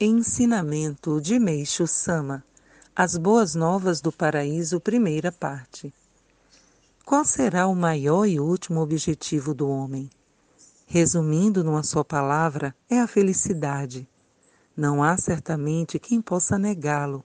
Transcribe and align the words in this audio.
Ensinamento 0.00 1.20
de 1.20 1.40
Meixo 1.40 1.84
Sama 1.88 2.44
As 2.94 3.16
Boas 3.16 3.56
Novas 3.56 4.00
do 4.00 4.12
Paraíso, 4.12 4.78
primeira 4.78 5.32
parte. 5.32 5.92
Qual 7.04 7.24
será 7.24 7.66
o 7.66 7.74
maior 7.74 8.24
e 8.24 8.38
último 8.38 8.80
objetivo 8.80 9.52
do 9.52 9.68
homem? 9.68 10.08
Resumindo 10.86 11.64
numa 11.64 11.82
só 11.82 12.04
palavra, 12.04 12.72
é 12.88 13.00
a 13.00 13.08
felicidade. 13.08 14.08
Não 14.76 15.02
há 15.02 15.16
certamente 15.16 15.98
quem 15.98 16.22
possa 16.22 16.56
negá-lo. 16.56 17.24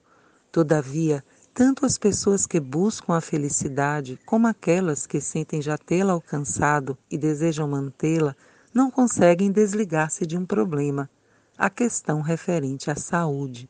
Todavia, 0.52 1.24
tanto 1.54 1.86
as 1.86 2.00
pessoas 2.00 2.48
que 2.48 2.60
buscam 2.60 3.14
a 3.14 3.22
felicidade 3.22 4.20
como 4.26 4.48
aquelas 4.48 5.06
que 5.06 5.22
sentem 5.22 5.62
já 5.62 5.78
tê-la 5.78 6.14
alcançado 6.14 6.98
e 7.08 7.20
desejam 7.20 7.68
mantê-la 7.68 8.36
não 8.74 8.90
conseguem 8.90 9.52
desligar-se 9.52 10.26
de 10.26 10.36
um 10.36 10.44
problema 10.44 11.08
a 11.64 11.70
questão 11.70 12.20
referente 12.20 12.92
à 12.92 12.96
saúde. 12.96 13.70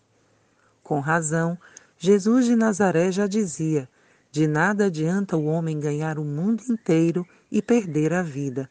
Com 0.82 1.00
razão, 1.00 1.56
Jesus 1.96 2.44
de 2.46 2.56
Nazaré 2.56 3.12
já 3.12 3.28
dizia: 3.28 3.88
de 4.32 4.48
nada 4.48 4.86
adianta 4.86 5.38
o 5.38 5.46
homem 5.46 5.80
ganhar 5.80 6.18
o 6.18 6.26
mundo 6.26 6.64
inteiro 6.68 7.24
e 7.52 7.62
perder 7.62 8.12
a 8.12 8.24
vida. 8.24 8.68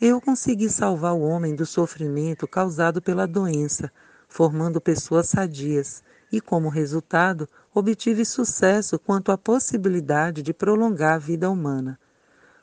Eu 0.00 0.20
consegui 0.20 0.70
salvar 0.70 1.12
o 1.12 1.22
homem 1.22 1.56
do 1.56 1.66
sofrimento 1.66 2.46
causado 2.46 3.02
pela 3.02 3.26
doença, 3.26 3.90
formando 4.28 4.80
pessoas 4.80 5.28
sadias, 5.28 6.00
e 6.30 6.40
como 6.40 6.68
resultado, 6.68 7.48
obtive 7.74 8.24
sucesso 8.24 8.96
quanto 8.96 9.32
à 9.32 9.36
possibilidade 9.36 10.40
de 10.40 10.54
prolongar 10.54 11.14
a 11.14 11.18
vida 11.18 11.50
humana. 11.50 11.98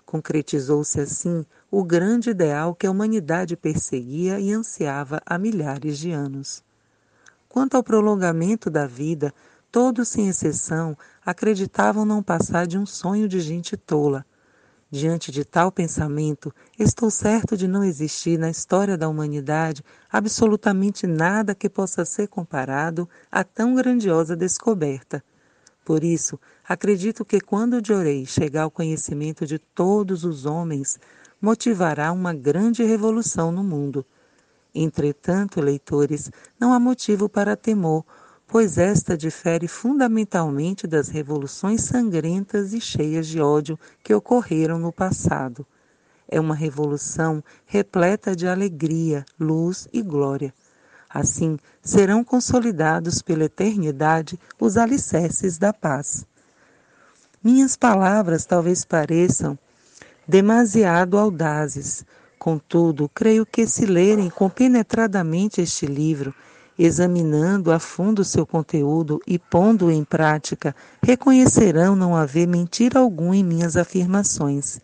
Concretizou-se 0.07 1.01
assim 1.01 1.45
o 1.69 1.83
grande 1.83 2.29
ideal 2.29 2.73
que 2.73 2.87
a 2.87 2.91
humanidade 2.91 3.57
perseguia 3.57 4.39
e 4.39 4.53
ansiava 4.53 5.21
há 5.25 5.37
milhares 5.37 5.97
de 5.97 6.13
anos. 6.13 6.63
Quanto 7.49 7.75
ao 7.75 7.83
prolongamento 7.83 8.69
da 8.69 8.87
vida, 8.87 9.33
todos, 9.69 10.07
sem 10.07 10.29
exceção, 10.29 10.97
acreditavam 11.25 12.05
não 12.05 12.23
passar 12.23 12.65
de 12.65 12.77
um 12.77 12.85
sonho 12.85 13.27
de 13.27 13.41
gente 13.41 13.75
tola. 13.75 14.25
Diante 14.89 15.29
de 15.29 15.43
tal 15.43 15.73
pensamento, 15.73 16.55
estou 16.79 17.11
certo 17.11 17.57
de 17.57 17.67
não 17.67 17.83
existir 17.83 18.39
na 18.39 18.49
história 18.49 18.97
da 18.97 19.09
humanidade 19.09 19.83
absolutamente 20.09 21.05
nada 21.05 21.53
que 21.53 21.69
possa 21.69 22.05
ser 22.05 22.29
comparado 22.29 23.09
a 23.29 23.43
tão 23.43 23.75
grandiosa 23.75 24.37
descoberta. 24.37 25.21
Por 25.87 26.03
isso, 26.03 26.37
acredito 26.67 27.23
que 27.23 27.39
quando 27.39 27.81
Diorei 27.81 28.25
chegar 28.25 28.63
ao 28.63 28.69
conhecimento 28.69 29.45
de 29.45 29.57
todos 29.57 30.25
os 30.25 30.45
homens, 30.45 30.99
motivará 31.41 32.11
uma 32.11 32.33
grande 32.33 32.83
revolução 32.83 33.53
no 33.53 33.63
mundo. 33.63 34.05
Entretanto, 34.75 35.61
leitores, 35.61 36.29
não 36.59 36.73
há 36.73 36.79
motivo 36.79 37.29
para 37.29 37.55
temor, 37.55 38.03
pois 38.45 38.77
esta 38.77 39.15
difere 39.15 39.65
fundamentalmente 39.65 40.85
das 40.85 41.07
revoluções 41.07 41.85
sangrentas 41.85 42.73
e 42.73 42.81
cheias 42.81 43.25
de 43.25 43.39
ódio 43.39 43.79
que 44.03 44.13
ocorreram 44.13 44.77
no 44.77 44.91
passado. 44.91 45.65
É 46.27 46.37
uma 46.37 46.53
revolução 46.53 47.41
repleta 47.65 48.35
de 48.35 48.45
alegria, 48.45 49.23
luz 49.39 49.87
e 49.93 50.01
glória. 50.01 50.53
Assim, 51.09 51.57
serão 51.81 52.23
consolidados 52.23 53.21
pela 53.21 53.45
eternidade 53.45 54.39
os 54.59 54.77
alicerces 54.77 55.57
da 55.57 55.71
paz. 55.71 56.25
Minhas 57.43 57.77
palavras 57.77 58.45
talvez 58.45 58.83
pareçam 58.83 59.57
demasiado 60.27 61.17
audazes, 61.17 62.05
contudo, 62.37 63.09
creio 63.13 63.45
que 63.45 63.65
se 63.65 63.85
lerem 63.85 64.29
compenetradamente 64.29 65.61
este 65.61 65.85
livro, 65.85 66.33
examinando 66.77 67.71
a 67.71 67.79
fundo 67.79 68.23
seu 68.23 68.45
conteúdo 68.45 69.19
e 69.25 69.39
pondo-o 69.39 69.91
em 69.91 70.03
prática, 70.03 70.75
reconhecerão 71.01 71.95
não 71.95 72.15
haver 72.15 72.47
mentira 72.47 72.99
alguma 72.99 73.35
em 73.35 73.43
minhas 73.43 73.77
afirmações. 73.77 74.81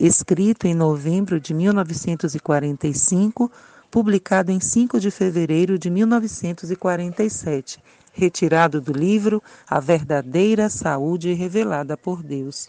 Escrito 0.00 0.66
em 0.66 0.74
novembro 0.74 1.38
de 1.38 1.52
1945, 1.52 3.50
publicado 3.90 4.50
em 4.50 4.60
5 4.60 5.00
de 5.00 5.10
fevereiro 5.10 5.78
de 5.78 5.90
1947, 5.90 7.82
retirado 8.12 8.80
do 8.80 8.92
livro 8.92 9.42
A 9.68 9.80
Verdadeira 9.80 10.68
Saúde 10.68 11.32
Revelada 11.32 11.96
por 11.96 12.22
Deus. 12.22 12.68